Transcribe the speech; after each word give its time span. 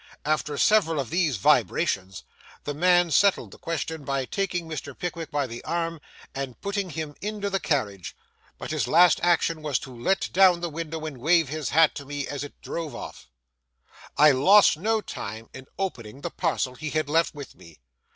After 0.25 0.57
several 0.57 0.99
of 0.99 1.11
these 1.11 1.37
vibrations, 1.37 2.23
the 2.63 2.73
man 2.73 3.11
settled 3.11 3.51
the 3.51 3.59
question 3.59 4.03
by 4.03 4.25
taking 4.25 4.67
Mr. 4.67 4.97
Pickwick 4.97 5.29
by 5.29 5.45
the 5.45 5.63
arm 5.63 6.01
and 6.33 6.59
putting 6.59 6.89
him 6.89 7.13
into 7.21 7.51
the 7.51 7.59
carriage; 7.59 8.15
but 8.57 8.71
his 8.71 8.87
last 8.87 9.19
action 9.21 9.61
was 9.61 9.77
to 9.77 9.95
let 9.95 10.27
down 10.33 10.59
the 10.59 10.71
window 10.71 11.05
and 11.05 11.19
wave 11.19 11.49
his 11.49 11.69
hat 11.69 11.93
to 11.93 12.05
me 12.07 12.27
as 12.27 12.43
it 12.43 12.59
drove 12.63 12.95
off. 12.95 13.27
I 14.17 14.31
lost 14.31 14.75
no 14.75 15.01
time 15.01 15.49
in 15.53 15.67
opening 15.77 16.21
the 16.21 16.31
parcel 16.31 16.73
he 16.73 16.89
had 16.89 17.07
left 17.07 17.35
with 17.35 17.53
me. 17.53 17.77